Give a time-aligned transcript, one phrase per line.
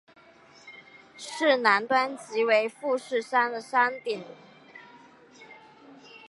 [1.15, 4.23] 市南端即为富士山的山顶。